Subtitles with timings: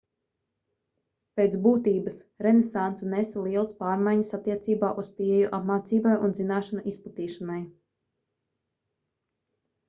[1.39, 2.15] pēc būtības
[2.45, 7.61] renesanse nesa lielas pārmaiņas attiecībā uz pieeju apmācībai un zināšanu izplatīšanai